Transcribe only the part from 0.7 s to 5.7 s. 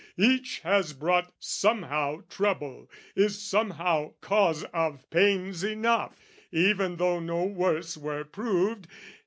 brought somehow trouble, is somehow cause "Of pains